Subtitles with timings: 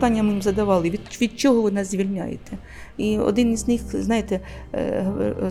[0.00, 2.58] питання ми їм задавали, від, від чого ви нас звільняєте?
[2.96, 4.40] І один із них, знаєте,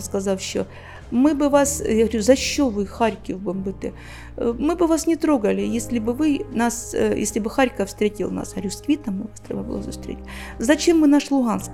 [0.00, 0.64] сказав, що
[1.12, 3.92] мы бы вас, я говорю, за что вы Харьков бомбите?
[4.36, 8.48] Мы бы вас не трогали, если бы вы нас, если бы Харьков встретил нас.
[8.48, 10.22] Я говорю, с квітами вас треба було зустріти.
[10.58, 11.70] Зачем ви наш Луганськ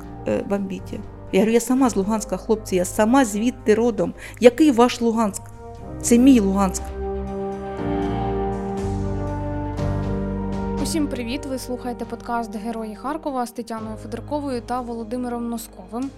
[0.48, 0.98] бомбите?
[1.32, 4.14] Я говорю, я сама з Луганська, хлопці, я сама звідти родом.
[4.40, 5.42] Який ваш Луганськ?
[6.02, 6.82] Це мій Луганськ.
[10.87, 11.45] Усім привіт!
[11.45, 16.09] Ви слухаєте подкаст Герої Харкова з Тетяною Федорковою та Володимиром Носковим.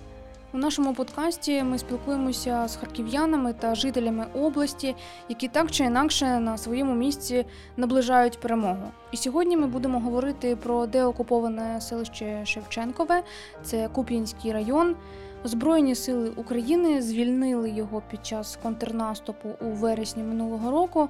[0.53, 4.95] У нашому подкасті ми спілкуємося з харків'янами та жителями області,
[5.29, 7.45] які так чи інакше на своєму місці
[7.77, 8.91] наближають перемогу.
[9.11, 13.23] І сьогодні ми будемо говорити про деокуповане селище Шевченкове,
[13.63, 14.95] це Куп'янський район.
[15.43, 21.09] Збройні сили України звільнили його під час контрнаступу у вересні минулого року.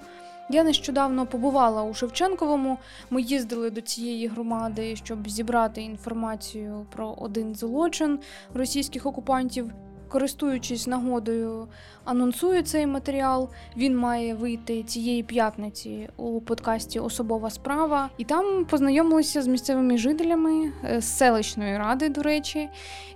[0.50, 2.78] Я нещодавно побувала у Шевченковому.
[3.10, 8.20] Ми їздили до цієї громади, щоб зібрати інформацію про один злочин
[8.54, 9.72] російських окупантів.
[10.10, 11.68] Користуючись нагодою,
[12.06, 13.50] анонсую цей матеріал.
[13.78, 20.72] Він має вийти цієї п'ятниці у подкасті Особова справа, і там познайомилися з місцевими жителями
[20.84, 22.70] е, з селищної ради, до речі,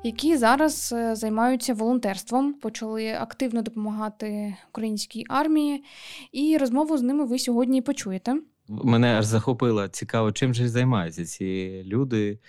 [0.03, 5.83] які зараз е, займаються волонтерством, почали активно допомагати українській армії.
[6.31, 8.35] І розмову з ними ви сьогодні почуєте.
[8.67, 12.39] Мене аж захопило цікаво, чим же займаються ці люди.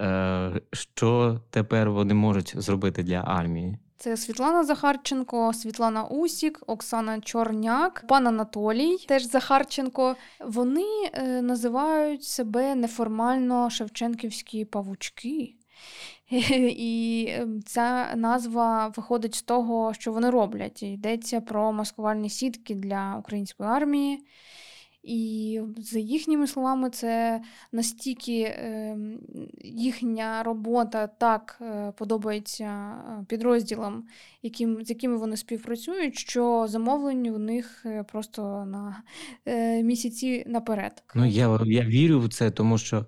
[0.00, 3.78] Е, що тепер вони можуть зробити для армії?
[4.00, 10.16] Це Світлана Захарченко, Світлана Усік, Оксана Чорняк, пан Анатолій, теж Захарченко.
[10.40, 15.54] Вони е, називають себе неформально Шевченківські павучки.
[16.68, 20.82] І ем, ця назва виходить з того, що вони роблять.
[20.82, 24.24] Йдеться про маскувальні сітки для української армії.
[25.08, 27.40] І за їхніми словами, це
[27.72, 28.96] настільки е,
[29.64, 34.04] їхня робота так е, подобається е, підрозділам,
[34.42, 39.02] яким, з якими вони співпрацюють, що замовлень у них е, просто на
[39.82, 41.02] місяці наперед.
[41.14, 43.06] Ну я я вірю в це, тому що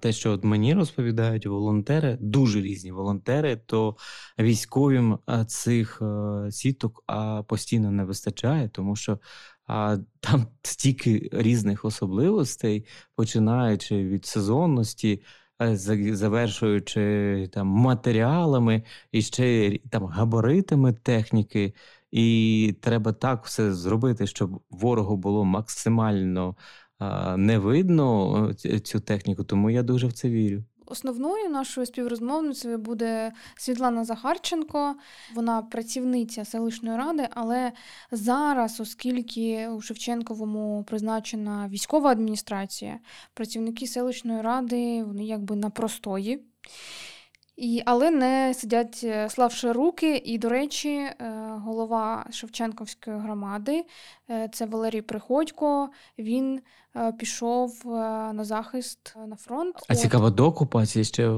[0.00, 3.96] те, що от мені розповідають волонтери, дуже різні волонтери, то
[4.38, 6.02] військовим цих
[6.50, 7.04] сіток
[7.46, 9.18] постійно не вистачає, тому що
[9.68, 12.86] а там стільки різних особливостей,
[13.16, 15.22] починаючи від сезонності,
[15.62, 15.76] е,
[16.16, 21.74] завершуючи там матеріалами і ще там габаритами техніки.
[22.10, 26.56] І треба так все зробити, щоб ворогу було максимально
[27.36, 28.54] не видно
[28.84, 29.44] цю техніку.
[29.44, 30.64] Тому я дуже в це вірю.
[30.90, 34.94] Основною нашою співрозмовницею буде Світлана Захарченко.
[35.34, 37.72] Вона працівниця селищної ради, але
[38.10, 42.98] зараз, оскільки у Шевченковому призначена військова адміністрація,
[43.34, 46.44] працівники селищної ради вони якби на простої.
[47.58, 50.22] І, Але не сидять, е, славши руки.
[50.24, 51.14] І, до речі, е,
[51.64, 53.84] голова Шевченковської громади,
[54.30, 56.60] е, це Валерій Приходько, він
[57.18, 57.88] пішов е,
[58.32, 59.76] на захист е, на фронт.
[59.88, 61.32] А цікаво, до окупації ще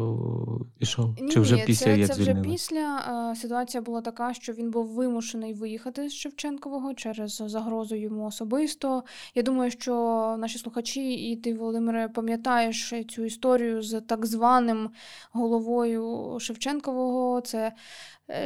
[0.79, 1.15] пішов?
[1.21, 2.41] Ні, Чи вже після це, як це звільнили?
[2.41, 8.27] вже після ситуація була така, що він був вимушений виїхати з Шевченкового через загрозу йому
[8.27, 9.03] особисто.
[9.35, 9.95] Я думаю, що
[10.39, 14.91] наші слухачі, і ти, Володимире, пам'ятаєш цю історію з так званим
[15.33, 17.41] головою Шевченкового.
[17.41, 17.73] Це Е,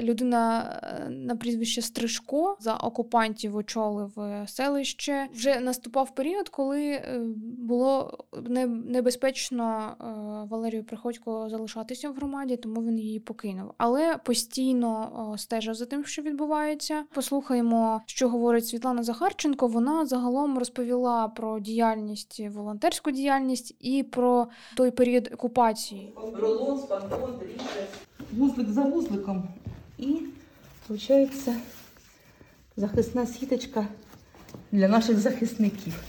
[0.00, 5.26] людина е, на прізвище Стрижко за окупантів очолив е, селище.
[5.32, 7.02] Вже наступав період, коли
[7.58, 8.18] було
[8.66, 9.96] небезпечно
[10.50, 13.74] Валерію Приходько залишатися в громаді, тому він її покинув.
[13.78, 17.04] Але постійно стежив за тим, що відбувається.
[17.14, 19.66] Послухаємо, що говорить Світлана Захарченко.
[19.66, 24.46] Вона загалом розповіла про діяльність, волонтерську діяльність і про
[24.76, 26.14] той період окупації.
[28.32, 29.48] Вузлик за вузликом.
[29.98, 30.16] І,
[30.88, 31.48] виходить,
[32.76, 33.86] захисна сіточка
[34.72, 36.02] для наших захисників.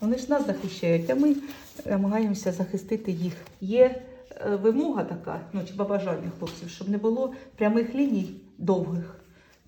[0.00, 1.36] Вони ж нас захищають, а ми
[1.86, 3.34] намагаємося захистити їх.
[3.60, 9.16] Є е, вимога така, ну чи побажання хлопців, щоб не було прямих ліній довгих,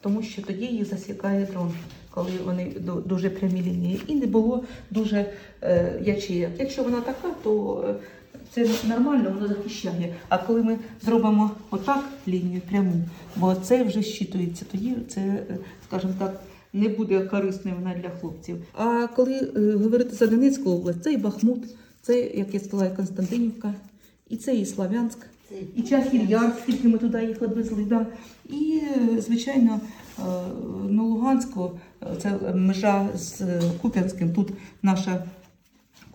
[0.01, 1.73] тому що тоді їх засікає дрон,
[2.11, 2.73] коли вони
[3.05, 4.01] дуже прямі лінії.
[4.07, 5.33] І не було дуже
[5.63, 6.51] е, ячеїв.
[6.59, 7.95] Якщо вона така, то е,
[8.57, 10.15] це нормально, воно захищає.
[10.29, 12.95] А коли ми зробимо отак лінію пряму,
[13.37, 15.43] бо це вже щитується, тоді це,
[15.89, 16.41] скажімо так,
[16.73, 18.57] не буде корисною вона для хлопців.
[18.75, 21.65] А коли е, говорити за Донецьку область, це і Бахмут,
[22.03, 23.75] це, як я сказала, і Константинівка,
[24.29, 25.19] і це і Славянськ,
[25.77, 27.85] і Чахір-Яр, скільки ми туди їх відвезли.
[27.85, 28.07] Да.
[28.49, 29.81] І, е, звичайно,
[30.19, 30.23] е,
[30.89, 31.71] на Луганську,
[32.23, 33.43] це межа з
[33.83, 34.49] Куп'янським, тут
[34.83, 35.25] наша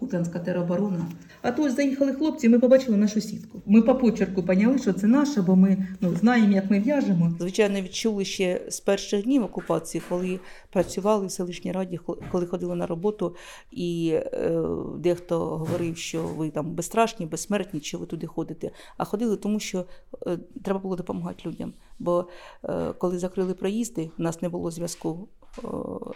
[0.01, 1.05] Куп'янська тероборона.
[1.41, 3.61] А то заїхали хлопці, ми побачили нашу сітку.
[3.65, 7.33] Ми по почерку поняли, що це наша, бо ми ну, знаємо, як ми в'яжемо.
[7.39, 10.39] Звичайно, відчули ще з перших днів окупації, коли
[10.71, 11.99] працювали в селищній раді,
[12.31, 13.35] коли ходили на роботу,
[13.71, 14.61] і е,
[14.97, 18.71] дехто говорив, що ви там безстрашні, безсмертні, чи ви туди ходите.
[18.97, 19.85] А ходили тому, що
[20.27, 21.73] е, треба було допомагати людям.
[21.99, 22.27] Бо
[22.63, 25.27] е, коли закрили проїзди, у нас не було зв'язку.
[25.57, 25.67] Е,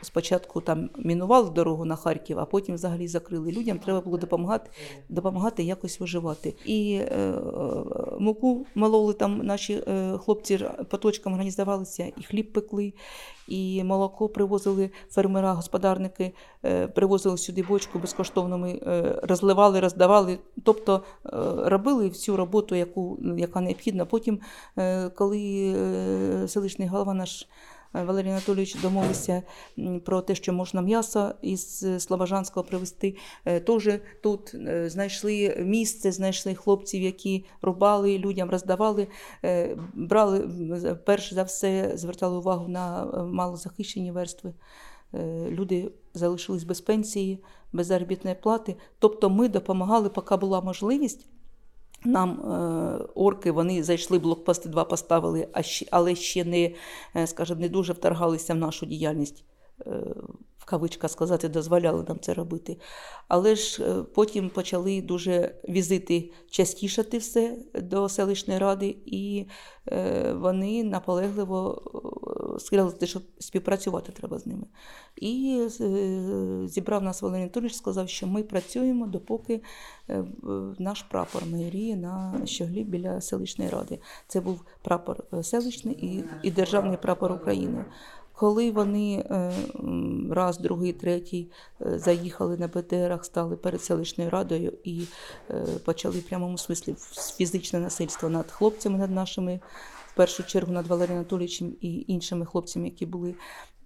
[0.01, 3.51] Спочатку там мінували дорогу на Харків, а потім взагалі закрили.
[3.51, 4.69] Людям треба було допомагати,
[5.09, 6.55] допомагати якось виживати.
[6.65, 7.33] І е,
[8.19, 10.59] муку мололи там наші е, хлопці
[10.89, 12.93] по точкам організувалися, і хліб пекли,
[13.47, 16.33] і молоко привозили фермера, господарники,
[16.65, 18.57] е, привозили сюди бочку безкоштовно.
[18.57, 20.39] Ми е, розливали, роздавали.
[20.63, 21.29] Тобто е,
[21.69, 24.05] робили всю роботу, яку, яка необхідна.
[24.05, 24.39] Потім,
[24.77, 27.47] е, коли е, селищний голова наш.
[28.03, 29.43] Валерій Анатолійович домовився
[30.05, 33.15] про те, що можна м'ясо із е, Слобожанського привезти.
[33.45, 33.89] Е, Теж
[34.23, 39.07] тут е, знайшли місце, знайшли хлопців, які рубали, людям роздавали.
[39.43, 40.39] Е, Брали,
[41.05, 44.53] перш за все, звертали увагу на е, малозахищені верстви.
[45.13, 47.43] Е, Люди залишились без пенсії,
[47.73, 48.75] без заробітної плати.
[48.99, 51.27] Тобто ми допомагали, поки була можливість.
[52.05, 55.61] Нам е, орки вони зайшли, блокпости два поставили, а
[55.91, 56.71] але ще не,
[57.15, 59.43] е, скажімо, не дуже вторгалися в нашу діяльність.
[60.65, 62.77] В кавичках сказати, дозволяли нам це робити.
[63.27, 69.45] Але ж е, потім почали дуже візити частішати все до селищної ради, і
[69.87, 71.81] е, вони наполегливо
[72.55, 74.65] е, сказали, що співпрацювати треба з ними.
[75.15, 75.61] І
[76.65, 79.61] зібрав нас Валерій Анатолійович, сказав, що ми працюємо, допоки
[80.79, 83.99] наш прапор майоріє на щоглі біля селищної ради.
[84.27, 87.85] Це був прапор селищний і, і державний прапор України.
[88.35, 89.53] Коли вони е,
[90.31, 91.51] раз, другий, третій
[91.81, 95.03] е, заїхали на БТРах, стали перед селищною радою і
[95.49, 96.95] е, почали в прямому смислі
[97.37, 99.59] фізичне насильство над хлопцями, над нашими,
[100.07, 103.35] в першу чергу над Валерієм Анатолійовичем і іншими хлопцями, які були.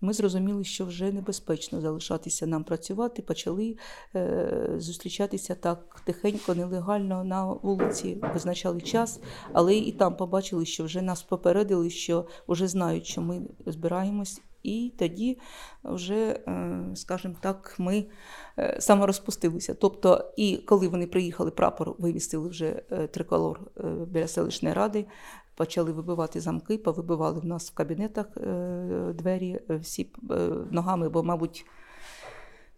[0.02, 3.22] Ми зрозуміли, що вже небезпечно залишатися нам працювати.
[3.22, 3.78] Почали
[4.16, 9.20] е, зустрічатися так тихенько, нелегально на вулиці, визначали час,
[9.54, 14.42] але і там побачили, що вже нас попередили, що вже знають, що ми збираємось.
[14.64, 15.38] І тоді
[15.84, 18.06] вже, е, скажімо так, ми
[18.60, 19.74] е, саморозпустилися.
[19.74, 23.62] Тобто, і коли вони приїхали, прапор вивісили вже е, триколор
[24.08, 25.06] біля селищної ради,
[25.56, 28.26] почали вибивати замки, повибивали в нас в кабінетах
[29.14, 30.10] двері всі
[30.72, 31.66] ногами, бо, мабуть,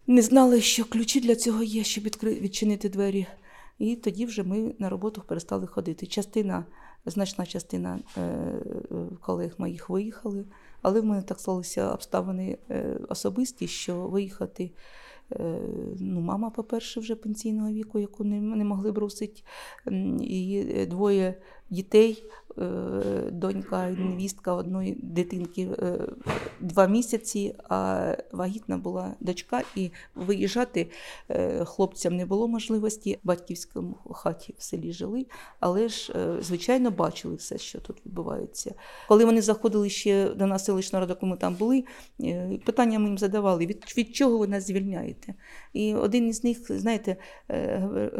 [0.06, 3.26] не знали, що ключі для цього є, щоб відчинити двері.
[3.78, 6.06] І тоді вже ми на роботу перестали ходити.
[6.06, 6.64] Частина,
[7.06, 8.62] значна частина е, е,
[9.20, 10.44] колег моїх виїхали,
[10.82, 14.72] але в мене так сталися обставини е, особисті, що виїхати.
[15.98, 19.42] Ну, мама, по-перше, вже пенсійного віку, яку не, не могли бросити,
[20.20, 21.34] і двоє
[21.72, 22.24] дітей,
[22.58, 22.62] е,
[23.30, 25.98] донька невістка одної дитинки е,
[26.60, 30.90] два місяці, а вагітна була дочка, і виїжджати
[31.30, 33.18] е, хлопцям не було можливості.
[33.24, 35.26] В батьківському хаті в селі жили,
[35.60, 38.74] але ж, звичайно, бачили все, що тут відбувається.
[39.08, 41.84] Коли вони заходили ще до нас рада, коли ми там були,
[42.64, 45.34] питання ми їм задавали: від, від чого ви нас звільняєте?
[45.72, 47.16] І один із них, знаєте,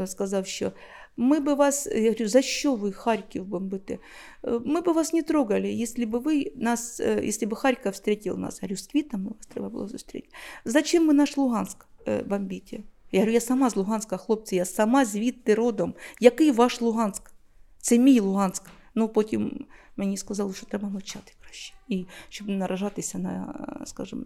[0.06, 0.73] сказав, що
[1.17, 4.00] Мы бы вас, я говорю, за що ви Харків бомбите?
[4.44, 8.38] Э, Мы бы вас не трогали, если бы вы нас, э, если бы Харьков встретил
[8.38, 8.60] нас.
[8.62, 10.27] Я говорю, з квітами вас треба було зустріти.
[10.65, 12.79] Зачем ви наш Луганськ е, бомбите?
[13.12, 15.94] Я говорю, я сама з Луганська, хлопці, я сама звідти родом.
[16.20, 17.32] Який ваш Луганськ?
[17.79, 18.63] Це мій Луганськ.
[18.96, 19.65] Ну, потім
[19.98, 21.74] мені сказали, що треба мовчати краще.
[21.88, 24.24] І щоб не наражатися на, е, скажімо,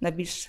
[0.00, 0.48] на більш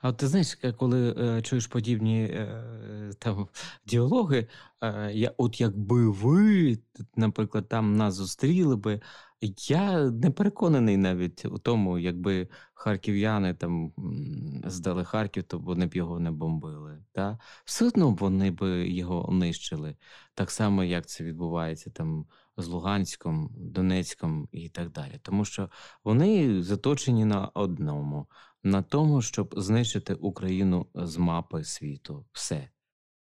[0.00, 3.48] А от ти знаєш, е, коли е, чуєш подібні е, там
[3.86, 4.46] діалоги,
[4.80, 6.78] е, я, от якби ви,
[7.16, 9.00] наприклад, там нас зустріли би,
[9.68, 13.92] я не переконаний навіть у тому, якби харків'яни там
[14.64, 17.04] здали Харків, то вони б його не бомбили.
[17.12, 17.38] Та?
[17.64, 19.96] Все одно вони б його нищили.
[20.34, 25.18] Так само, як це відбувається там з Луганськом, Донецьком і так далі.
[25.22, 25.70] Тому що
[26.04, 28.26] вони заточені на одному
[28.64, 32.24] на тому, щоб знищити Україну з мапи світу.
[32.32, 32.68] Все.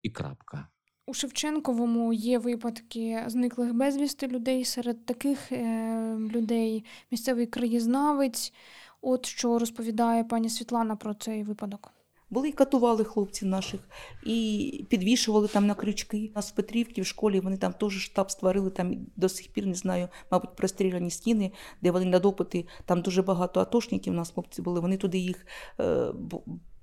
[0.02, 0.68] І крапка.
[1.06, 4.64] У Шевченковому є випадки зниклих безвісти людей.
[4.64, 8.52] Серед таких е, людей місцевий краєзнавець.
[9.00, 11.92] От що розповідає пані Світлана про цей випадок.
[12.30, 13.80] Були і катували хлопців наших,
[14.26, 16.30] і підвішували там на крючки.
[16.32, 19.66] У нас в Петрівці в школі вони там теж штаб створили, там до сих пір
[19.66, 24.30] не знаю, мабуть, простріляні стіни, де вони на допити, там дуже багато атошників у нас
[24.30, 24.80] хлопці були.
[24.80, 25.46] Вони туди їх
[25.80, 26.12] е,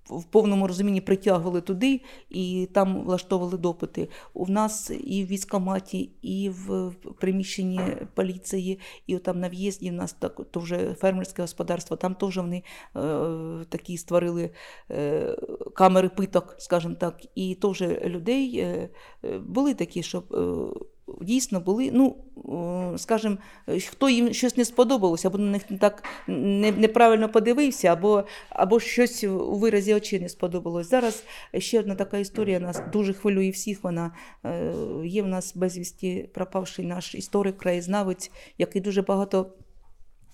[0.10, 4.10] в повному розумінні притягували туди і там влаштовували допити.
[4.34, 7.80] У нас і в військкоматі, і в приміщенні
[8.14, 11.98] поліції, і там на в'їзді в нас так то вже фермерське господарство.
[11.98, 12.64] Там теж вони
[12.96, 13.02] е,
[13.70, 14.50] такі створили
[14.92, 15.38] е,
[15.76, 18.90] камери питок, скажімо так, і теж людей е,
[19.24, 20.34] е, були такі, щоб.
[20.34, 22.16] Е, Дійсно були, ну
[22.98, 23.38] скажімо,
[23.90, 29.56] хто їм щось не сподобалося, або на них так неправильно подивився, або, або щось у
[29.56, 30.90] виразі очей не сподобалось.
[30.90, 31.24] Зараз
[31.58, 33.84] ще одна така історія нас дуже хвилює всіх.
[33.84, 34.12] Вона
[34.46, 39.52] е, є в нас безвісті пропавший наш історик, краєзнавець, який дуже багато.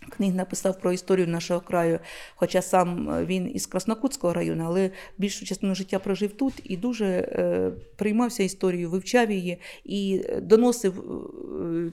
[0.10, 2.00] Книг написав про історію нашого краю,
[2.36, 7.06] хоча сам е, він із Краснокутського району, але більшу частину життя прожив тут і дуже
[7.06, 10.94] е, приймався історією, вивчав її і е, доносив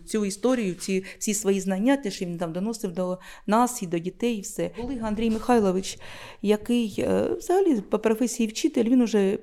[0.07, 3.99] цю історію, ці всі свої знання, те, що він там доносив до нас і до
[3.99, 4.71] дітей, і все.
[4.79, 5.99] Олег Андрій Михайлович,
[6.43, 9.37] який е, взагалі по професії вчитель, він уже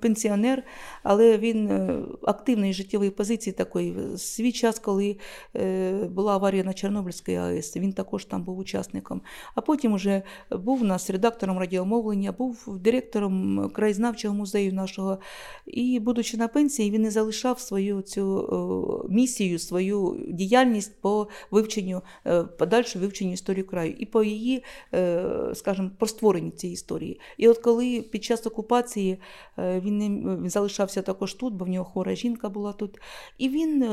[0.00, 0.62] пенсіонер,
[1.02, 3.94] але він е, активної життєвої позиції такої.
[4.16, 5.16] Свій час, коли
[5.56, 9.20] е, була аварія на Чорнобильській АЕС, він також там був учасником.
[9.54, 15.18] А потім уже був у нас редактором радіомовлення, був директором краєзнавчого музею нашого.
[15.66, 22.02] І, будучи на пенсії, він не залишав свою цю е, місію, свою діяльність по вивченню,
[22.26, 24.64] е, подальшому вивченню історії краю і по її,
[24.94, 27.20] е, скажімо, про створенню цієї історії.
[27.36, 29.18] І от коли під час окупації
[29.58, 33.00] е, він, не- залишався також тут, бо в нього хвора жінка була тут,
[33.38, 33.84] і він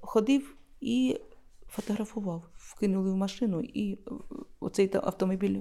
[0.00, 1.18] ходив і
[1.68, 2.42] фотографував.
[2.56, 3.98] Вкинули в машину, і
[4.60, 5.58] оцей автомобіль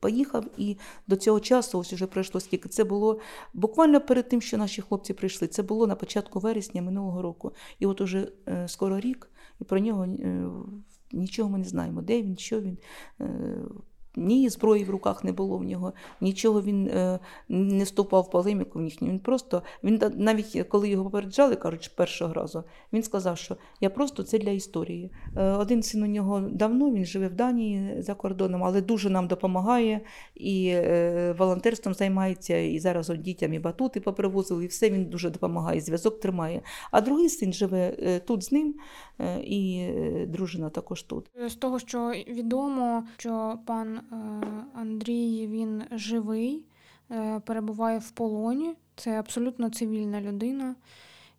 [0.00, 0.44] поїхав.
[0.56, 0.76] І
[1.06, 2.68] до цього часу, ось уже пройшло скільки.
[2.68, 3.20] Це було
[3.54, 5.48] буквально перед тим, що наші хлопці прийшли.
[5.48, 7.52] Це було на початку вересня минулого року.
[7.78, 9.30] І от уже е, скоро рік,
[9.60, 10.44] і про нього е,
[11.12, 12.02] нічого ми не знаємо.
[12.02, 12.78] Де він, що він.
[14.16, 18.78] Ні зброї в руках не було в нього, нічого він е, не вступав в полеміку
[18.78, 19.08] в їхню.
[19.08, 24.22] Він просто він навіть коли його попереджали, кажуть, першого разу, він сказав, що я просто
[24.22, 25.10] це для історії.
[25.36, 29.28] Е, один син у нього давно, він живе в Данії за кордоном, але дуже нам
[29.28, 30.00] допомагає
[30.34, 35.30] і е, волонтерством займається, і зараз от дітям і батути попривозили, і все він дуже
[35.30, 36.62] допомагає, зв'язок тримає.
[36.90, 38.74] А другий син живе е, тут з ним,
[39.18, 41.30] е, і е, дружина також тут.
[41.46, 43.99] З того, що відомо, що пан
[44.74, 46.64] Андрій він живий,
[47.10, 48.74] е, перебуває в полоні.
[48.96, 50.74] Це абсолютно цивільна людина.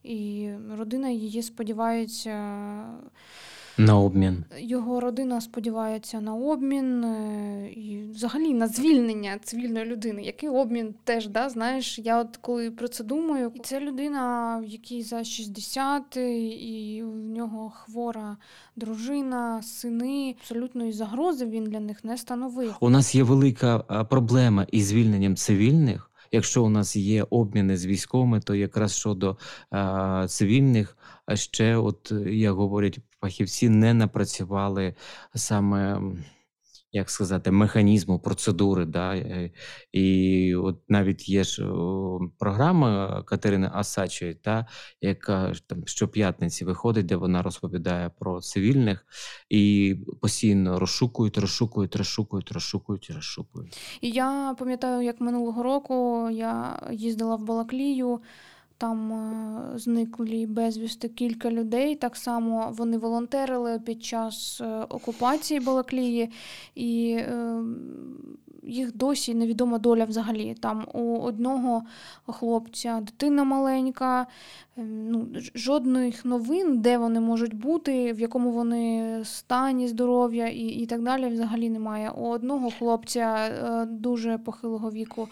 [0.04, 2.32] І родина її сподівається,
[3.86, 4.44] На обмін.
[4.60, 10.24] його родина сподівається на обмін е, і взагалі на звільнення цивільної людини.
[10.24, 15.04] Який обмін теж, да, знаєш, я от коли про це думаю, це людина, в якій
[15.04, 18.38] за 60, і в нього хвора
[18.76, 20.36] дружина, сини.
[20.40, 22.76] Абсолютної загрози він для них не становив.
[22.80, 26.11] У нас є велика проблема із звільненням цивільних.
[26.32, 29.38] Якщо у нас є обміни з військовими, то якраз щодо
[29.74, 30.98] е, цивільних,
[31.34, 34.96] ще, от як говорять фахівці, не напрацювали
[35.36, 36.02] саме.
[36.94, 39.16] Як сказати, механізму, процедури, да?
[39.16, 39.52] е,
[39.92, 41.68] і от навіть є ж
[42.40, 44.66] програма Катерини Асачої, та,
[45.02, 49.06] яка там щоп'ятниці виходить, де вона розповідає про цивільних,
[49.50, 53.78] і постійно розшукують, розшукують, розшукують, розшукують, розшукують.
[54.02, 58.20] І я пам'ятаю, як минулого року я їздила в Балаклію.
[58.82, 61.96] Там е, зникли безвісти кілька людей.
[61.96, 66.32] Так само вони волонтерили під час е, окупації Балаклії,
[66.76, 67.64] і е,
[68.64, 70.56] їх досі невідома доля взагалі.
[70.60, 71.84] Там у одного
[72.26, 74.22] хлопця дитина маленька,
[74.78, 80.86] е, ну, жодних новин, де вони можуть бути, в якому вони стані здоров'я і, і
[80.86, 82.10] так далі, взагалі немає.
[82.10, 85.28] У одного хлопця дуже похилого віку.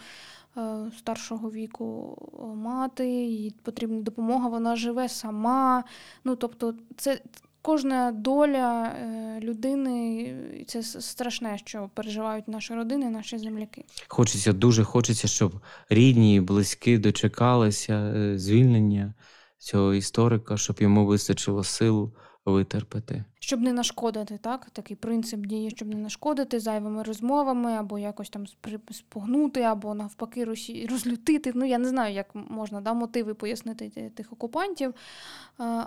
[0.56, 5.84] Е, Старшого віку е, мати, їй потрібна допомога, вона живе сама.
[6.24, 7.20] Ну, тобто, це
[7.62, 10.20] кожна доля е, людини,
[10.60, 13.84] і це страшне, що переживають наші родини, наші земляки.
[14.08, 15.52] Хочеться, дуже хочеться, щоб
[15.88, 19.14] рідні і близькі дочекалися звільнення
[19.58, 22.12] цього історика, щоб йому вистачило сил
[22.52, 23.24] витерпіти.
[23.40, 24.70] Щоб не нашкодити, так?
[24.72, 28.44] Такий принцип діє, щоб не нашкодити зайвими розмовами, або якось там
[28.90, 30.44] спугнути, або навпаки
[30.90, 31.52] розлютити.
[31.54, 34.94] Ну, я не знаю, як можна да, мотиви пояснити тих окупантів.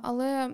[0.01, 0.47] Але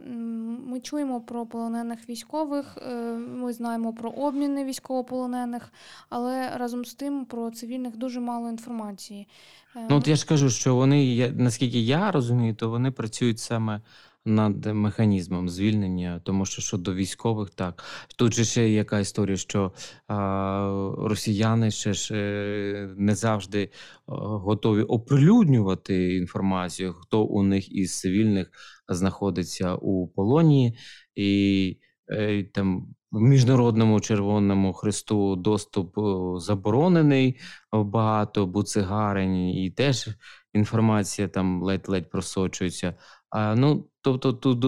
[0.68, 5.74] ми чуємо про полонених військових, е, ми знаємо про обміни військовополонених,
[6.10, 9.28] але разом з тим про цивільних дуже мало інформації.
[9.76, 13.82] Е, Ну, от я ж кажу, що вони, наскільки я розумію, то вони працюють саме
[14.26, 17.84] над механізмом звільнення, тому що щодо військових, так.
[18.18, 19.72] Тут же ще є яка історія, що
[20.08, 23.70] а, росіяни ще ж е, не завжди
[24.06, 28.52] готові оприлюднювати інформацію, хто у них із цивільних
[28.90, 30.78] знаходиться у полоні,
[31.16, 36.02] і е, там Міжнародному Червоному Христу доступ е,
[36.40, 37.40] заборонений
[37.72, 40.10] багато буцегарень, і теж
[40.54, 42.96] інформація там ледь-ледь просочується.
[43.30, 44.66] А, ну, тобто, тут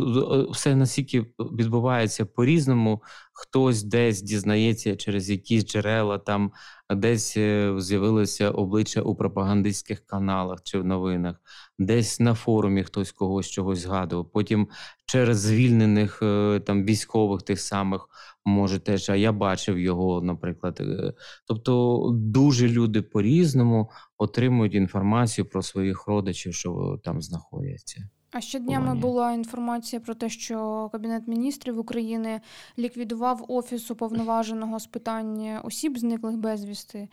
[0.51, 3.03] все настільки відбувається по-різному.
[3.33, 6.51] Хтось десь дізнається через якісь джерела, там
[6.89, 11.35] десь е, з'явилося обличчя у пропагандистських каналах чи в новинах,
[11.79, 14.31] десь на форумі хтось когось чогось згадував.
[14.31, 14.67] Потім
[15.05, 18.09] через звільнених е, там військових тих самих
[18.45, 20.77] може теж, а я бачив його, наприклад.
[20.81, 21.13] Е,
[21.47, 28.09] тобто дуже люди по-різному отримують інформацію про своїх родичів, що там знаходяться.
[28.31, 32.41] А ще днями була інформація про те, що Кабінет міністрів України
[32.79, 37.09] ліквідував офіс уповноваженого з питань осіб, зниклих безвісти.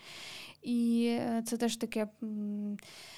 [0.63, 2.09] І е, це теж таке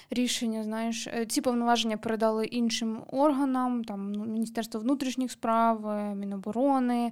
[0.09, 0.63] рішення.
[0.63, 7.11] Знаєш, е, ці повноваження передали іншим органам, там ну, Міністерство внутрішніх справ, Міноборони.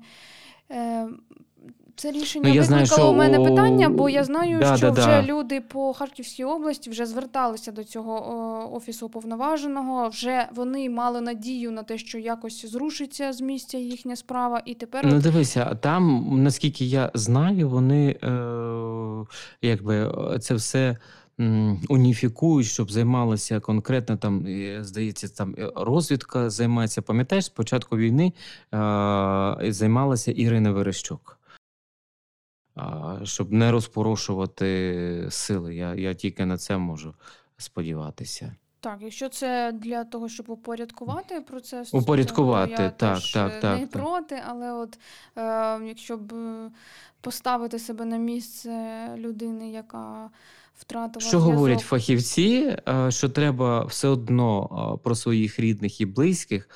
[2.00, 5.22] Це рішення ну, викликало знаю, у мене питання, бо я знаю, да, що да, вже
[5.22, 5.24] да.
[5.24, 10.10] люди по Харківській області вже зверталися до цього офісу уповноваженого.
[10.10, 15.06] Вже вони мали надію на те, що якось зрушиться з місця їхня справа, і тепер
[15.06, 19.26] ну дивися, там наскільки я знаю, вони е,
[19.62, 20.98] якби це все.
[21.90, 24.46] Уніфікують, щоб займалася конкретно там,
[24.82, 27.02] здається, там е, розвідка займається.
[27.02, 28.34] Пам'ятаєш, з початку війни
[28.74, 31.40] е, займалася Ірина Верещук
[33.24, 35.76] щоб не розпорошувати сили.
[35.76, 37.14] Я я тільки на це можу
[37.58, 38.56] сподіватися.
[38.82, 43.60] Так, якщо це для того, щоб упорядкувати процес, упорядкувати, то я так, теж так, не
[43.60, 45.00] так, проти, але от
[45.38, 46.34] е, якщо б
[47.22, 50.30] поставити себе на місце людини, яка
[50.80, 51.54] втратила що зв'язок...
[51.54, 52.78] говорять фахівці,
[53.10, 56.70] що треба все одно про своїх рідних і близьких.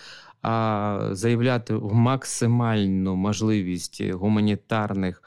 [1.11, 5.24] Заявляти в максимальну можливість гуманітарних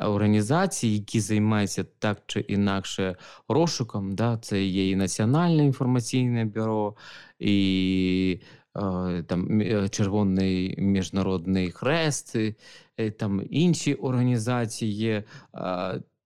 [0.00, 3.16] організацій, які займаються так чи інакше
[3.48, 4.14] розшуком.
[4.14, 4.38] Да?
[4.38, 6.96] Це є і Національне інформаційне бюро,
[7.38, 8.40] і
[8.76, 12.54] е, там е, Червоний міжнародний хрест, і,
[12.96, 15.24] е, там інші організації є.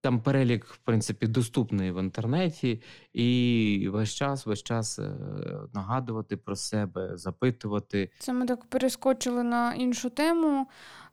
[0.01, 2.83] Там перелік, в принципі, доступний в інтернеті,
[3.13, 5.01] і весь час, весь час
[5.75, 8.11] нагадувати про себе, запитувати.
[8.19, 10.67] Це ми так перескочили на іншу тему.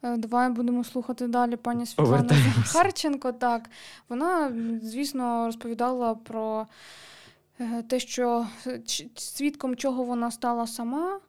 [0.04, 2.30] Е, давай будемо слухати далі пані Світлану
[2.66, 3.32] Харченко.
[3.32, 3.70] Так,
[4.10, 6.68] вона, звісно, розповідала про
[7.60, 8.48] е, те, що
[9.16, 11.20] свідком чого вона стала сама.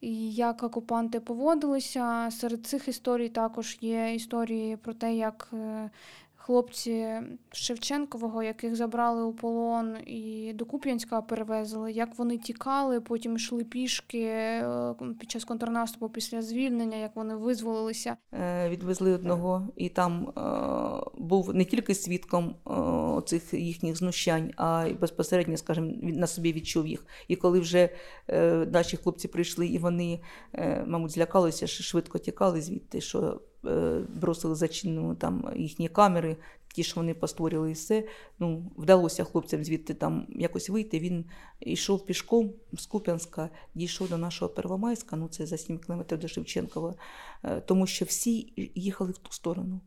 [0.00, 2.28] І як окупанти поводилися.
[2.30, 5.90] Серед цих історій також є історії про те, як е,
[6.42, 7.06] хлопці
[7.52, 14.22] Шевченкового, яких забрали у полон і до Куп'янська перевезли, як вони тікали, потім йшли пішки
[14.24, 18.16] е, під час контрнаступу після звільнення, як вони визволилися.
[18.32, 20.40] Е, відвезли одного, і там е,
[21.18, 22.54] був не тільки свідком
[23.26, 27.06] цих їхніх знущань, а й безпосередньо, скажімо, на собі відчув їх.
[27.28, 27.88] І коли вже
[28.72, 30.20] наші хлопці прийшли, і вони,
[30.86, 33.00] мабуть, злякалися, швидко тікали звідти.
[33.00, 33.51] що Е,
[34.14, 36.36] бросили зачинено там їхні камери,
[36.72, 38.08] ті, що вони постворили, і все.
[38.38, 40.98] Ну, Вдалося хлопцям звідти там якось вийти.
[40.98, 41.24] Він
[41.60, 46.94] йшов пішком з Куп'янська, дійшов до нашого Первомайська, ну це за 7 кілометрів до Шевченкова,
[47.42, 49.80] е, тому що всі їхали в ту сторону.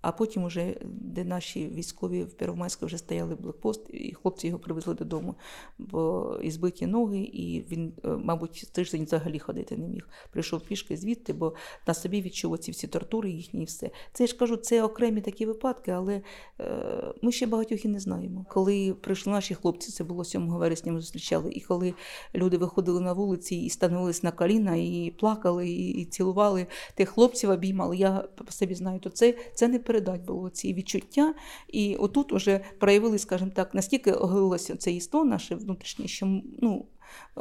[0.00, 4.94] А потім, уже, де наші військові в Первомайську вже стояли блокпост, і хлопці його привезли
[4.94, 5.34] додому,
[5.78, 10.08] бо і збиті ноги, і він, е, мабуть, тиждень взагалі ходити не міг.
[10.30, 11.54] Прийшов пішки звідти, бо
[11.86, 13.90] на собі відчув оці всі тортури їхні і все.
[14.12, 16.22] Це я ж кажу, це окремі такі випадки, але
[16.60, 18.46] е, ми ще багатьох і не знаємо.
[18.48, 21.94] Коли прийшли наші хлопці, це було 7 вересня, ми зустрічали, і коли
[22.34, 27.50] люди виходили на вулиці і становились на коліна, і плакали, і, і цілували тих хлопців,
[27.50, 27.96] обіймали.
[27.96, 31.34] Я по собі знаю, то це, це не передать було ці відчуття.
[31.68, 36.26] І отут вже проявили, скажімо так, настільки оголилося це істо наше внутрішнє, що
[36.62, 36.86] ну,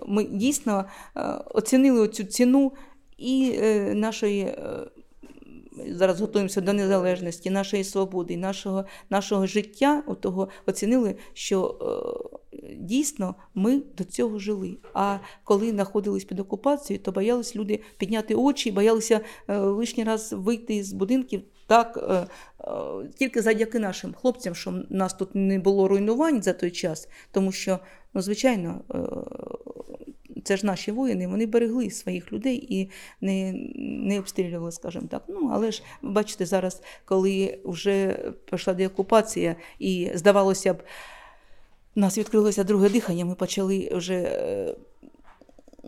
[0.05, 1.21] ми дійсно е,
[1.53, 2.73] оцінили цю ціну
[3.17, 4.41] і е, нашої.
[4.41, 4.87] Е,
[5.87, 11.77] зараз готуємося до незалежності, нашої свободи, нашого нашого життя, отого оцінили, що
[12.53, 14.77] е, дійсно ми до цього жили.
[14.93, 20.83] А коли знаходились під окупацією, то боялись люди підняти очі, боялися е, лишній раз вийти
[20.83, 21.41] з будинків.
[21.67, 22.27] Так, е, е,
[23.15, 27.79] тільки завдяки нашим хлопцям, що нас тут не було руйнувань за той час, тому що,
[28.13, 28.97] ну, звичайно, е,
[30.43, 32.89] це ж наші воїни, вони берегли своїх людей і
[33.21, 33.53] не,
[34.07, 35.23] не обстрілювали, скажімо так.
[35.27, 38.13] Ну, але ж бачите, зараз, коли вже
[38.51, 40.83] пішла деокупація, і здавалося б,
[41.95, 44.75] у нас відкрилося друге дихання, ми почали вже.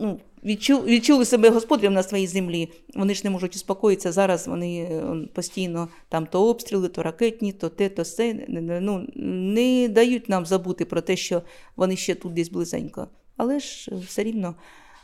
[0.00, 2.68] Ну, відчу, відчули себе господарем на своїй землі.
[2.94, 4.12] Вони ж не можуть успокоїтися.
[4.12, 8.46] Зараз вони е, постійно там то обстріли, то ракетні, то те, то все.
[8.48, 11.42] Ну, не дають нам забути про те, що
[11.76, 13.08] вони ще тут десь близенько.
[13.36, 14.54] Але ж е, все рівно,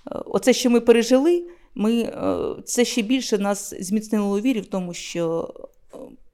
[0.07, 2.13] е, оце, що ми пережили, ми,
[2.65, 5.55] це ще більше нас зміцнило у вірі в тому, що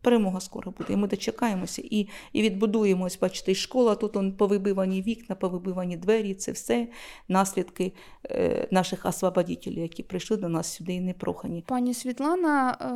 [0.03, 0.93] перемога скоро буде.
[0.93, 3.19] І ми дочекаємося і, і відбудуємось.
[3.21, 6.35] Бачите, і школа тут он, повибивані вікна, повибивані двері.
[6.35, 6.89] Це все
[7.29, 7.93] наслідки
[8.31, 11.65] е, наших освободітелів, які прийшли до нас сюди і непрохані.
[11.67, 12.95] Пані Світлана, е,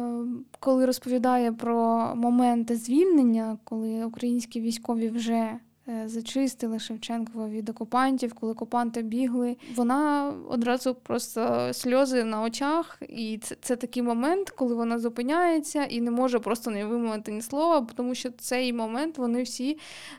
[0.61, 5.59] коли розповідає про моменти звільнення, коли українські військові вже
[6.07, 13.57] зачистили Шевченкова від окупантів, коли окупанти бігли, вона одразу просто сльози на очах, і це,
[13.61, 18.15] це такий момент, коли вона зупиняється і не може просто не вимовити ні слова, тому
[18.15, 19.79] що цей момент вони всі,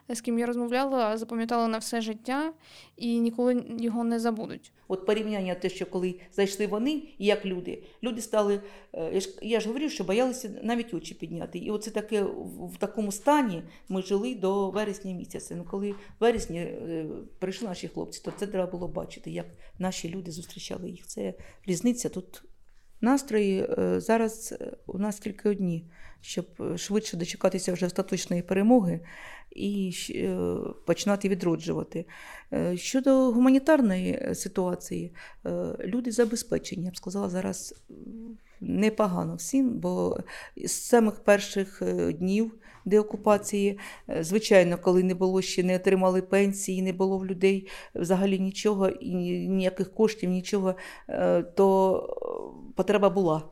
[0.10, 2.52] з ким я розмовляла, запам'ятали на все життя
[2.98, 4.72] і ніколи його не забудуть.
[4.88, 7.84] От порівняння те, що коли зайшли вони, як люди.
[8.04, 8.62] Люди стали,
[8.94, 11.60] е, я ж, я ж говорив, що боялися навіть очі підняти.
[11.60, 15.56] І оце таке в, такому стані ми жили до вересня місяця.
[15.56, 17.06] Ну, коли в вересні е,
[17.40, 19.46] прийшли наші хлопці, то це треба було бачити, як
[19.80, 21.08] наші люди зустрічали їх.
[21.08, 21.34] Це
[21.66, 22.44] різниця тут.
[23.02, 24.56] Настрої е, зараз
[24.88, 25.86] у нас тільки одні,
[26.22, 29.00] щоб швидше дочекатися вже остаточної перемоги
[29.58, 30.38] і е,
[30.86, 32.06] починати відроджувати.
[32.54, 35.14] Е, Щодо гуманітарної е, ситуації,
[35.80, 37.76] люди забезпечені, я б сказала, зараз
[38.62, 40.18] непогано всім, бо
[40.66, 41.82] з самих перших
[42.20, 42.52] днів
[42.86, 43.80] деокупації,
[44.20, 49.16] звичайно, коли не було ще не отримали пенсії, не було в людей взагалі нічого, і
[49.48, 50.76] ніяких коштів, нічого,
[51.56, 53.44] то потреба була.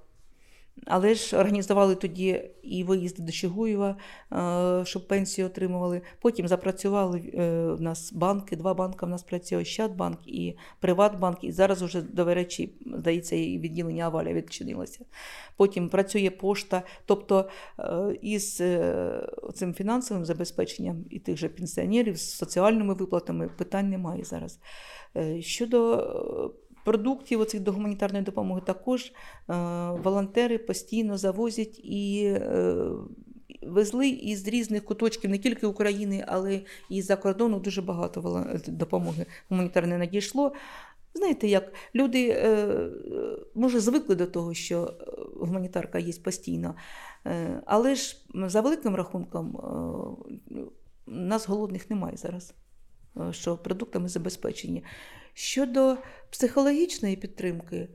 [0.85, 3.97] Але ж організували тоді і виїзди до Чигуєва,
[4.31, 6.01] е, щоб пенсію отримували.
[6.21, 11.43] Потім запрацювали е, в нас банки, два банки в нас працює Ощадбанк і Приватбанк.
[11.43, 15.05] І зараз вже, до речі, здається, і відділення Аваля відчинилося.
[15.57, 16.83] Потім працює пошта.
[17.05, 18.55] Тобто е, із
[19.53, 24.59] цим фінансовим забезпеченням і тих же пенсіонерів з соціальними виплатами питань немає зараз.
[25.39, 26.53] Щодо
[26.85, 29.11] продуктів оцих до гуманітарної допомоги також е,
[30.03, 32.75] волонтери постійно завозять і е,
[33.61, 39.99] везли із різних куточків не тільки України, але і з-за кордону дуже багато допомоги гуманітарної
[39.99, 40.53] надійшло.
[41.13, 42.67] Знаєте, як люди е,
[43.55, 44.93] може звикли до того, що
[45.39, 46.75] гуманітарка є постійно,
[47.65, 49.59] але ж за великим рахунком
[51.07, 52.53] нас голодних немає зараз,
[53.31, 54.83] що продуктами забезпечені.
[55.37, 55.97] Щодо
[56.31, 57.89] психологічної підтримки, е,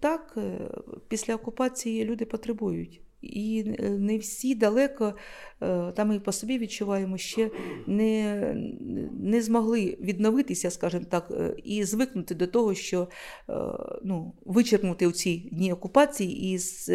[0.00, 0.70] так, е,
[1.08, 3.00] після окупації люди потребують.
[3.22, 5.14] І е, не всі далеко,
[5.62, 7.50] е, там і по собі відчуваємо, ще
[7.86, 8.54] не,
[9.20, 13.08] не змогли відновитися, скажімо так, е, і звикнути до того, що
[14.04, 16.90] ну, вичерпнути у ці дні окупації із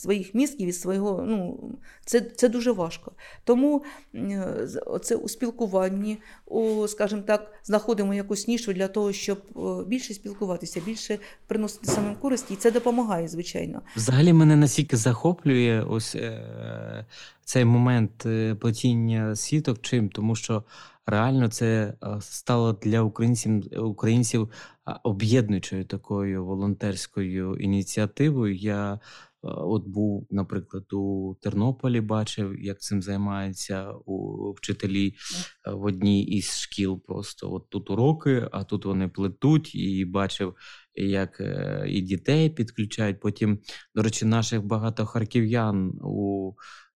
[0.00, 1.24] своїх мізків, із свого.
[1.28, 1.70] Ну,
[2.10, 3.12] це, це дуже важко.
[3.44, 3.84] Тому
[4.14, 9.38] е, оце у спілкуванні, у, скажімо так, знаходимо якусь нішу для того, щоб
[9.86, 13.82] більше спілкуватися, більше приносити самим користь, і це допомагає, звичайно.
[13.96, 14.56] Взагалі мене
[14.90, 17.06] настільки захоплює ось е,
[17.44, 20.64] цей момент е, плетіння сіток чим, тому що
[21.06, 24.50] реально це е, стало для українців, українців
[25.04, 28.54] об'єднуючою такою волонтерською ініціативою.
[28.54, 28.98] Я е,
[29.42, 35.14] от був, наприклад, у Тернополі, бачив, як цим займаються у вчителі
[35.66, 37.00] в одній із шкіл.
[37.06, 40.54] Просто от тут уроки, а тут вони плетуть, і бачив,
[41.08, 43.20] як е, і дітей підключають.
[43.20, 43.58] Потім
[43.94, 46.52] до речі, наших багато харків'ян у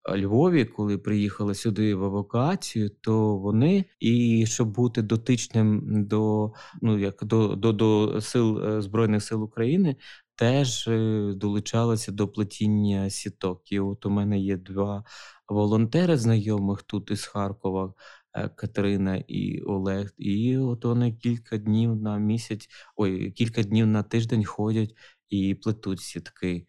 [0.10, 7.00] е, Львові, коли приїхали сюди в евакуацію, то вони, і щоб бути дотичним до, ну,
[7.00, 9.96] як до, до, до сил е, Збройних сил України,
[10.36, 10.90] теж
[11.36, 13.72] долучалися до плетіння сіток.
[13.72, 15.04] І от у мене є два
[15.50, 17.94] волонтери знайомих тут із Харкова.
[18.34, 24.04] Е, Катерина і Олег, і от вони кілька днів на місяць, ой, кілька днів на
[24.04, 24.96] тиждень ходять
[25.30, 26.68] і плетуть сітки.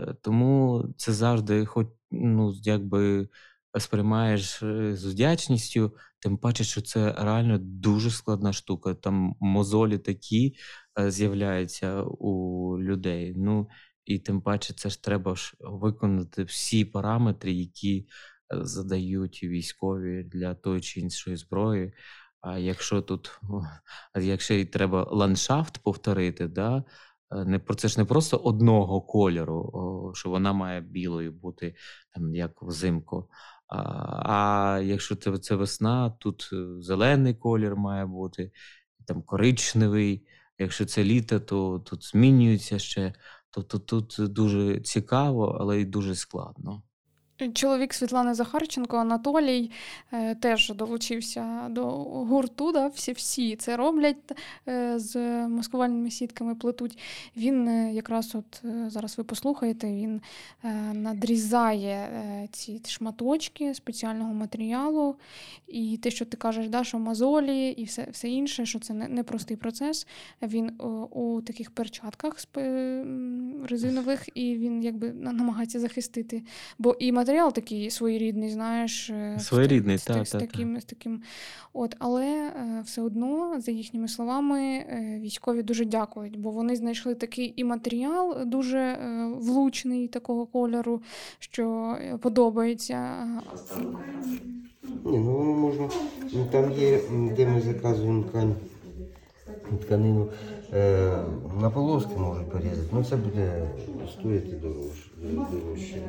[0.00, 3.28] Е, Тому це завжди, хоч ну, якби
[3.78, 8.94] сприймаєш е, з вдячністю, тим паче, що це реально дуже складна штука.
[8.94, 10.56] Там мозолі такі
[11.08, 13.34] з'являються у людей.
[13.36, 13.68] Ну
[14.06, 18.06] і тим паче, це ж треба ж виконати всі параметри, які
[18.50, 21.92] задають військові для тої чи іншої зброї.
[22.40, 23.40] А якщо тут,
[24.20, 26.84] якщо й треба ландшафт повторити, да,
[27.30, 31.74] е, не це ж не просто одного кольору, що вона має білою бути,
[32.14, 33.28] там, як взимку.
[33.68, 33.82] А,
[34.32, 38.52] а якщо це, це весна, тут е, зелений колір має бути,
[39.06, 40.26] там коричневий.
[40.58, 43.14] Якщо це літо, то тут змінюється ще.
[43.50, 46.82] Тобто тут дуже цікаво, але й дуже складно.
[47.54, 49.70] Чоловік Світлани Захарченко Анатолій
[50.12, 52.72] е, теж долучився до гурту.
[52.72, 52.86] Да?
[52.86, 54.16] Всі всі це роблять
[54.68, 55.16] е, з
[55.48, 56.98] маскувальними сітками плетуть.
[57.36, 60.20] Він е, якраз от зараз ви послухаєте, він
[60.92, 62.08] надрізає
[62.52, 65.16] ці шматочки спеціального матеріалу.
[65.68, 69.56] І те, що ти кажеш, да, що мозолі і все, все інше, що це непростий
[69.56, 70.06] процес.
[70.42, 70.70] Він
[71.10, 72.40] у таких перчатках
[73.64, 76.42] резинових, і він якби намагається захистити.
[76.78, 80.46] Бо і матеріал такий своєрідний, знаєш, е, з- Своєрідний, з, та, з, та, та.
[80.46, 81.22] таким, з таким.
[81.72, 87.14] От, але е, все одно, за їхніми словами, е, військові дуже дякують, бо вони знайшли
[87.14, 88.98] такий і матеріал дуже
[89.40, 91.02] влучний такого кольору,
[91.38, 93.16] що подобається.
[95.04, 95.88] Ні, ну можна.
[96.32, 97.00] Ну там є,
[97.36, 98.54] де ми заказуємо ткань,
[99.82, 100.28] тканину,
[100.72, 101.16] е,
[101.60, 102.88] на полоски можуть порізати.
[102.92, 103.68] Ну це буде
[104.12, 105.10] стоїти дорожче.
[105.52, 106.02] дорожче.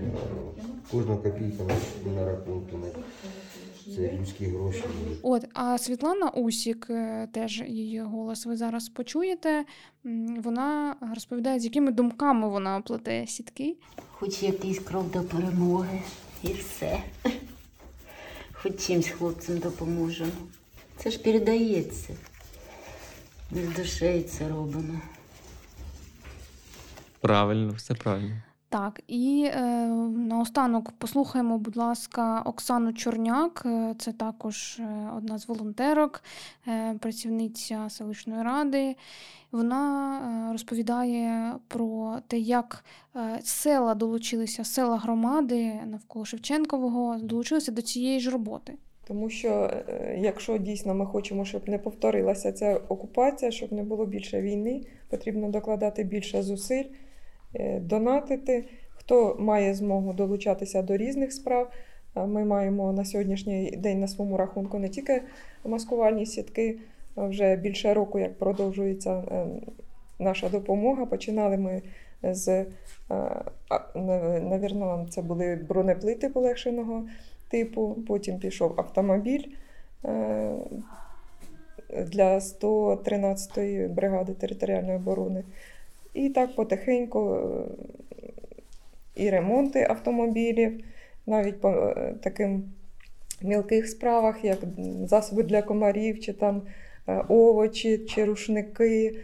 [0.92, 2.78] Кожна копійка на, на рахунку.
[2.78, 2.92] не-
[3.96, 4.84] Це людські гроші.
[5.22, 9.66] От, а Світлана Усік, е, теж її голос ви зараз почуєте.
[10.44, 13.76] Вона розповідає, з якими думками вона плете сітки.
[14.12, 16.02] Хоч якийсь крок до перемоги
[16.44, 16.98] і все.
[18.54, 20.32] Хоч чимсь хлопцям допоможемо.
[20.98, 22.14] Це ж передається.
[23.52, 25.02] З душею це робимо.
[27.22, 28.36] Правильно, все правильно.
[28.70, 29.62] Так, і е,
[30.18, 33.64] наостанок послухаємо, будь ласка, Оксану Чорняк.
[33.66, 36.24] Е, Це також е, одна з волонтерок,
[36.68, 38.96] е, працівниця селищної ради.
[39.52, 40.18] Вона
[40.50, 48.20] е, розповідає про те, як е, села долучилися, села громади навколо Шевченкового долучилися до цієї
[48.20, 48.74] ж роботи.
[49.08, 54.06] Тому що е, якщо дійсно ми хочемо, щоб не повторилася ця окупація, щоб не було
[54.06, 56.84] більше війни, потрібно докладати більше зусиль,
[57.56, 58.66] е, донатити.
[58.90, 61.72] Хто має змогу долучатися до різних справ.
[62.16, 65.22] Ми маємо на сьогоднішній день на своєму рахунку не тільки
[65.66, 66.80] маскувальні сітки,
[67.18, 69.46] вже більше року, як продовжується е,
[70.20, 71.06] наша допомога.
[71.06, 71.82] Починали ми
[72.24, 72.66] з,
[74.42, 77.04] навірно, це були бронеплити полегшеного
[77.50, 79.44] типу, потім пішов автомобіль
[80.06, 80.56] е,
[81.90, 85.44] для 113-ї бригади територіальної оборони.
[86.14, 87.66] І так потихеньку е,
[89.16, 90.84] і ремонти автомобілів,
[91.26, 92.64] навіть по е, таким
[93.42, 94.60] мілких справах, як
[95.06, 96.62] засоби для комарів, чи там
[97.28, 99.20] овочі, чи рушники.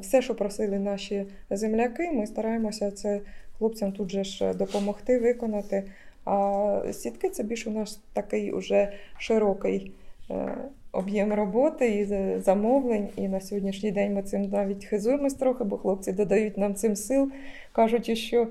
[0.00, 3.20] Все, що просили наші земляки, ми стараємося це
[3.58, 5.84] хлопцям тут же ж допомогти виконати.
[6.24, 9.92] А сітки це більш у нас такий уже широкий
[10.30, 10.58] е,
[10.92, 12.04] об'єм роботи і
[12.40, 13.08] замовлень.
[13.16, 17.30] І на сьогоднішній день ми цим навіть хизуємось трохи, бо хлопці додають нам цим сил,
[17.72, 18.48] кажучи, що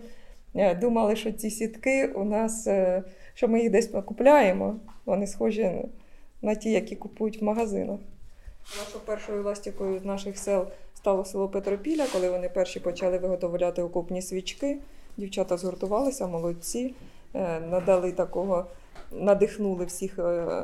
[0.55, 3.03] е, думали, що ці сітки у нас, е,
[3.33, 4.75] що ми їх десь купляємо.
[5.05, 5.71] Вони схожі
[6.41, 7.99] на ті, які купують в магазинах.
[8.77, 14.21] Нашою першою ластівкою з наших сел стало село Петропіля, коли вони перші почали виготовляти окопні
[14.21, 14.77] свічки.
[15.17, 16.93] Дівчата згуртувалися, молодці,
[17.69, 18.65] надали такого,
[19.11, 20.63] надихнули всіх е,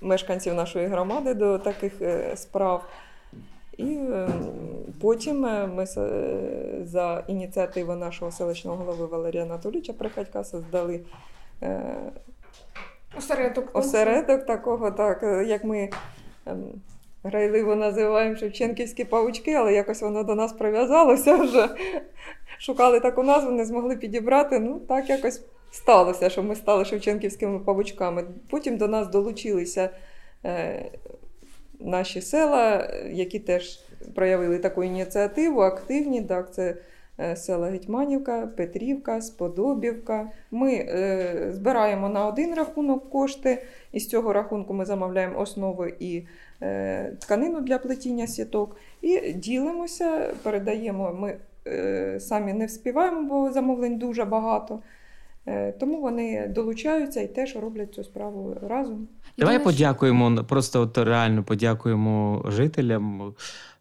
[0.00, 2.84] мешканців нашої громади до таких е, справ.
[3.76, 4.28] І е,
[5.00, 6.20] потім е, ми е,
[6.84, 11.00] за ініціативи нашого селищного голови Валерія Анатолійовича Приходька создали
[11.62, 11.82] е,
[13.18, 13.76] Осередок.
[13.76, 15.90] осередок такого, так, е, як ми
[16.46, 16.64] ем,
[17.24, 21.68] грайливо називаємо Шевченківські павучки, але якось воно до нас прив'язалося вже.
[22.62, 24.58] Шукали таку назву, не змогли підібрати.
[24.58, 28.24] Ну, так якось сталося, що ми стали Шевченківськими павучками.
[28.50, 29.90] Потім до нас долучилися
[30.44, 30.90] е,
[31.80, 33.80] наші села, які теж
[34.14, 36.22] проявили таку ініціативу, активні.
[36.22, 36.76] Так, це
[37.20, 40.28] е, села Гетьманівка, Петрівка, Сподобівка.
[40.50, 46.26] Ми е, збираємо на один рахунок кошти, і з цього рахунку ми замовляємо основу і
[46.62, 51.16] е, тканину для плетіння сіток і ділимося, передаємо.
[51.20, 51.36] Ми
[52.18, 54.82] самі не вспіваємо, бо замовлень дуже багато.
[55.46, 59.08] Е, тому вони долучаються і теж роблять цю справу разом.
[59.38, 63.34] Давай Єдине, подякуємо, просто от реально подякуємо жителям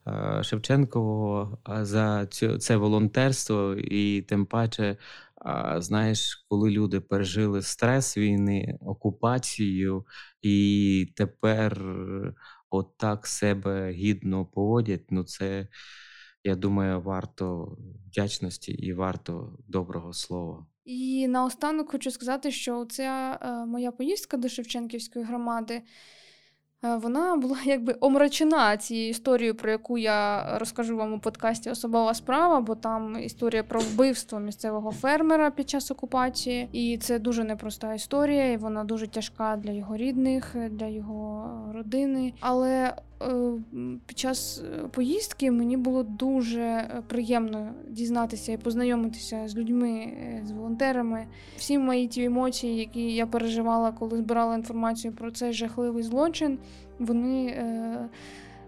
[0.07, 4.97] е, Шевченкового е, за цю, це волонтерство і тим паче
[5.45, 10.05] А, знаєш, коли люди пережили стрес війни, окупацію,
[10.41, 12.33] і тепер е,
[12.69, 15.67] от так себе гідно поводять, ну це,
[16.43, 17.77] я думаю, варто
[18.07, 20.65] вдячності і варто доброго слова.
[20.85, 25.81] І наостанок хочу сказати, що ця е, моя поїздка до Шевченківської громади.
[26.83, 32.13] е, Вона була якби омрачена цією історією, про яку я розкажу вам у подкасті Особова
[32.13, 36.69] справа, бо там історія про вбивство місцевого фермера під час окупації.
[36.71, 42.33] І це дуже непроста історія, і вона дуже тяжка для його рідних, для його родини.
[42.39, 42.95] Але
[44.05, 50.41] під час е, поїздки мені було дуже е, приємно дізнатися і познайомитися з людьми, е,
[50.45, 51.27] з волонтерами.
[51.57, 56.57] Всі мої ті емоції, які я переживала, коли збирала інформацію про цей жахливий злочин,
[56.99, 58.09] вони е,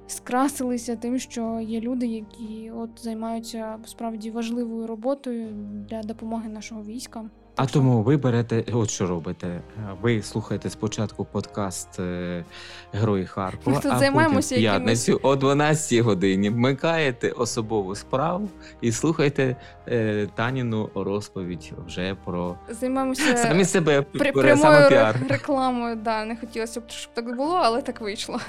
[0.08, 5.48] скрасилися тим, що є люди, які от займаються справді важливою роботою
[5.89, 7.30] для допомоги нашого війська.
[7.56, 9.62] А тому ви берете, от що робите.
[10.02, 12.46] Ви слухаєте спочатку подкаст е,
[12.94, 18.50] Герої Харкова, Ми тут а займаємося потім п'ятницю о 12 годині вмикаєте особову справу
[18.82, 19.56] і слухайте
[19.88, 25.16] е, Таніну розповідь вже про Займаємося самі себе при, прямою самопіар.
[25.30, 25.96] рекламою.
[25.96, 28.39] Да, не хотілося б, щоб так було, але так вийшло.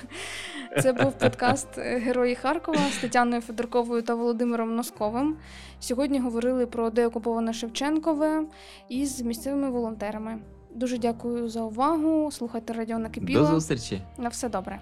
[0.82, 5.36] Це був подкаст е, Герої Харкова з Тетяною Федорковою та Володимиром Носковим.
[5.80, 8.44] Сьогодні говорили про деокуповане Шевченкове
[8.88, 10.38] із місцевими волонтерами.
[10.74, 12.30] Дуже дякую за увагу.
[12.32, 13.40] Слухайте радіо накипіло.
[13.40, 14.02] До зустрічі.
[14.18, 14.80] На все добре.